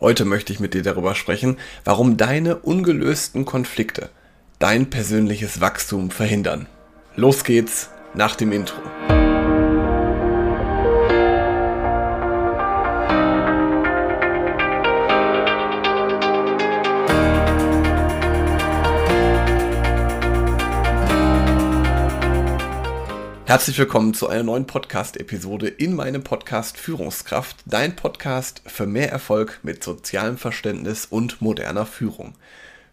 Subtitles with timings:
[0.00, 4.08] Heute möchte ich mit dir darüber sprechen, warum deine ungelösten Konflikte
[4.58, 6.66] dein persönliches Wachstum verhindern.
[7.16, 8.80] Los geht's nach dem Intro.
[23.50, 29.58] Herzlich willkommen zu einer neuen Podcast-Episode in meinem Podcast Führungskraft, dein Podcast für mehr Erfolg
[29.64, 32.34] mit sozialem Verständnis und moderner Führung.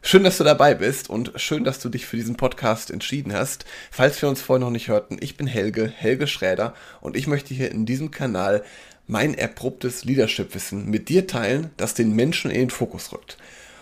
[0.01, 3.65] Schön, dass du dabei bist und schön, dass du dich für diesen Podcast entschieden hast.
[3.91, 7.53] Falls wir uns vorher noch nicht hörten, ich bin Helge, Helge Schräder und ich möchte
[7.53, 8.63] hier in diesem Kanal
[9.05, 13.37] mein erprobtes Leadership-Wissen mit dir teilen, das den Menschen in den Fokus rückt.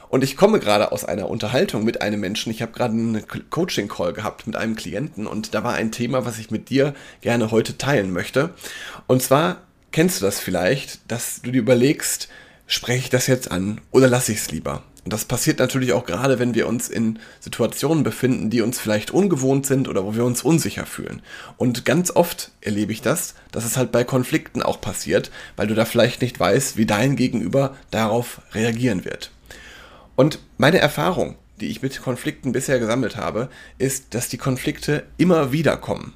[0.09, 2.52] Und ich komme gerade aus einer Unterhaltung mit einem Menschen.
[2.52, 6.40] Ich habe gerade einen Coaching-Call gehabt mit einem Klienten und da war ein Thema, was
[6.40, 8.52] ich mit dir gerne heute teilen möchte.
[9.08, 9.58] Und zwar
[9.91, 12.27] kennst du das vielleicht, dass du dir überlegst,
[12.68, 14.84] spreche ich das jetzt an oder lasse ich es lieber?
[15.05, 19.12] Und das passiert natürlich auch gerade, wenn wir uns in Situationen befinden, die uns vielleicht
[19.12, 21.21] ungewohnt sind oder wo wir uns unsicher fühlen.
[21.58, 25.76] Und ganz oft erlebe ich das, dass es halt bei Konflikten auch passiert, weil du
[25.76, 29.30] da vielleicht nicht weißt, wie dein Gegenüber darauf reagieren wird.
[30.16, 35.52] Und meine Erfahrung, die ich mit Konflikten bisher gesammelt habe, ist, dass die Konflikte immer
[35.52, 36.13] wieder kommen.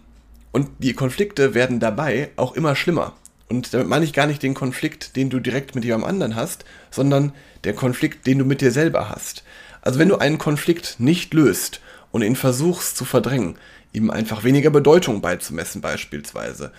[0.51, 3.15] Und die Konflikte werden dabei auch immer schlimmer.
[3.49, 6.65] Und damit meine ich gar nicht den Konflikt, den du direkt mit jemandem anderen hast,
[6.91, 7.33] sondern
[7.63, 9.43] der Konflikt, den du mit dir selber hast.
[9.81, 13.57] Also wenn du einen Konflikt nicht löst und ihn versuchst zu verdrängen,
[13.91, 16.71] ihm einfach weniger Bedeutung beizumessen beispielsweise.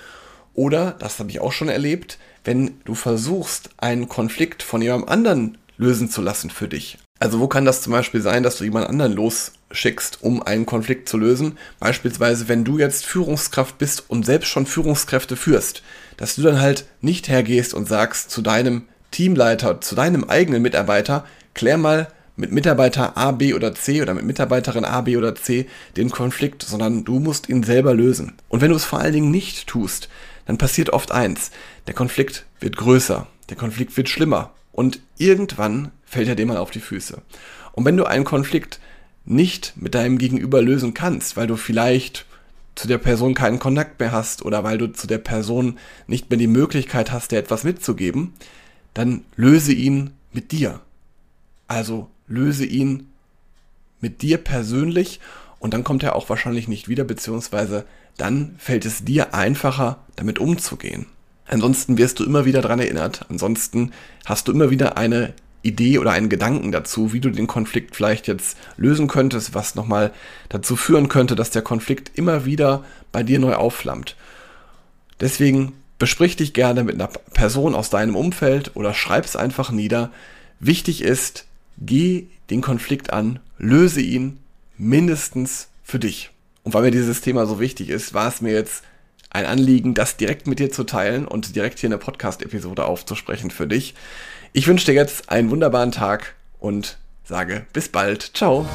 [0.54, 5.58] Oder, das habe ich auch schon erlebt, wenn du versuchst, einen Konflikt von jemandem anderen
[5.76, 6.98] lösen zu lassen für dich.
[7.22, 11.06] Also wo kann das zum Beispiel sein, dass du jemand anderen losschickst, um einen Konflikt
[11.06, 11.58] zu lösen?
[11.78, 15.82] Beispielsweise, wenn du jetzt Führungskraft bist und selbst schon Führungskräfte führst,
[16.16, 21.26] dass du dann halt nicht hergehst und sagst zu deinem Teamleiter, zu deinem eigenen Mitarbeiter,
[21.52, 25.66] klär mal mit Mitarbeiter A, B oder C oder mit Mitarbeiterin A, B oder C
[25.98, 28.32] den Konflikt, sondern du musst ihn selber lösen.
[28.48, 30.08] Und wenn du es vor allen Dingen nicht tust,
[30.47, 31.50] dann passiert oft eins.
[31.87, 36.72] Der Konflikt wird größer, der Konflikt wird schlimmer und irgendwann fällt er dir mal auf
[36.72, 37.22] die Füße.
[37.72, 38.81] Und wenn du einen Konflikt
[39.25, 42.26] nicht mit deinem Gegenüber lösen kannst, weil du vielleicht
[42.75, 45.78] zu der Person keinen Kontakt mehr hast oder weil du zu der Person
[46.09, 48.34] nicht mehr die Möglichkeit hast, dir etwas mitzugeben,
[48.93, 50.81] dann löse ihn mit dir.
[51.69, 53.09] Also löse ihn
[54.00, 55.20] mit dir persönlich
[55.60, 57.84] und dann kommt er auch wahrscheinlich nicht wieder, beziehungsweise
[58.16, 61.06] dann fällt es dir einfacher, damit umzugehen.
[61.47, 63.26] Ansonsten wirst du immer wieder daran erinnert.
[63.28, 63.93] Ansonsten
[64.25, 68.28] hast du immer wieder eine Idee oder einen Gedanken dazu, wie du den Konflikt vielleicht
[68.28, 70.12] jetzt lösen könntest, was nochmal
[70.48, 74.16] dazu führen könnte, dass der Konflikt immer wieder bei dir neu aufflammt.
[75.20, 80.10] Deswegen besprich dich gerne mit einer Person aus deinem Umfeld oder schreib es einfach nieder.
[80.59, 81.47] Wichtig ist,
[81.78, 84.38] geh den Konflikt an, löse ihn
[84.78, 86.31] mindestens für dich.
[86.62, 88.82] Und weil mir dieses Thema so wichtig ist, war es mir jetzt
[89.31, 93.66] ein Anliegen, das direkt mit dir zu teilen und direkt hier eine Podcast-Episode aufzusprechen für
[93.66, 93.94] dich.
[94.53, 98.37] Ich wünsche dir jetzt einen wunderbaren Tag und sage bis bald.
[98.37, 98.66] Ciao.